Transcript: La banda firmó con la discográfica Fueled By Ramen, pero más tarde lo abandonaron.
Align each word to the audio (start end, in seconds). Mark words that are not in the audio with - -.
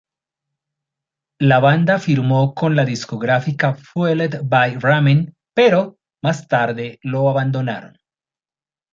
La 1.39 1.59
banda 1.59 1.99
firmó 1.99 2.55
con 2.55 2.75
la 2.75 2.85
discográfica 2.85 3.75
Fueled 3.75 4.41
By 4.45 4.79
Ramen, 4.79 5.35
pero 5.53 5.99
más 6.23 6.47
tarde 6.47 6.97
lo 7.03 7.29
abandonaron. 7.29 7.99